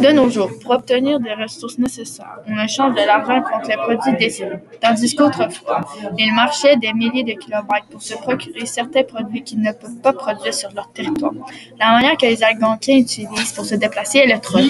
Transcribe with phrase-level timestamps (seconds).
[0.00, 4.16] De nos jours, pour obtenir des ressources nécessaires, on échange de l'argent contre les produits
[4.18, 5.80] désirés, tandis qu'autrefois,
[6.18, 10.12] ils marchaient des milliers de kilomètres pour se procurer certains produits qu'ils ne peuvent pas
[10.12, 11.32] produire sur leur territoire.
[11.78, 14.62] La manière que les Algonquins utilisent pour se déplacer est le troc.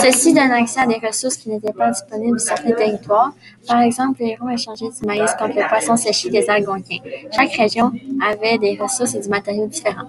[0.00, 3.32] Ceci donne accès à des ressources qui n'étaient pas disponibles sur certains territoires.
[3.66, 6.98] Par exemple, les Hurons échangeaient du maïs contre le poisson séché des Algonquins.
[7.34, 7.92] Chaque région
[8.30, 10.08] avait des ressources et du matériau différents.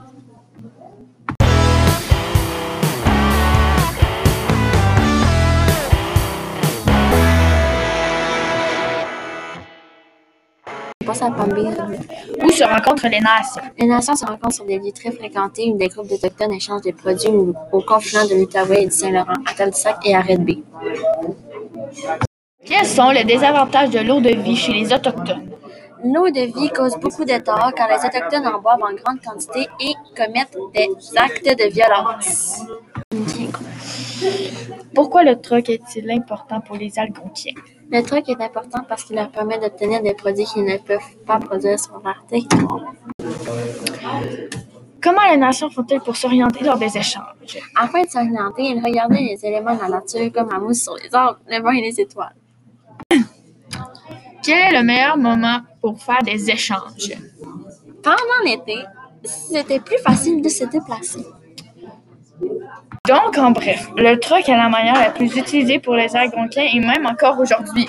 [11.07, 13.61] Où se rencontrent les nations?
[13.77, 16.93] Les nations se rencontrent sur des lieux très fréquentés où des groupes d'Autochtones échangent des
[16.93, 17.29] produits
[17.71, 20.63] aux confluents de l'Outaouais et du Saint-Laurent, à Tadoussac et à Red Bay.
[22.65, 25.49] Quels sont les désavantages de l'eau de vie chez les Autochtones?
[26.03, 29.67] L'eau de vie cause beaucoup de tort car les Autochtones en boivent en grande quantité
[29.79, 32.61] et commettent des actes de violence.
[34.95, 37.53] Pourquoi le troc est-il important pour les Algonquiens?
[37.91, 41.37] Le troc est important parce qu'il leur permet d'obtenir des produits qu'ils ne peuvent pas
[41.37, 42.93] produire sur leur territoire.
[45.03, 47.59] Comment les nations font-elles pour s'orienter lors des échanges?
[47.75, 51.13] Afin de s'orienter, ils regardaient les éléments de la nature comme la mousse sur les
[51.13, 52.35] arbres, le vent et les étoiles.
[54.43, 57.11] Quel est le meilleur moment pour faire des échanges?
[58.01, 58.77] Pendant l'été,
[59.23, 61.25] c'était plus facile de se déplacer.
[63.07, 66.79] Donc, en bref, le troc est la manière la plus utilisée pour les Algonquins et
[66.79, 67.87] même encore aujourd'hui.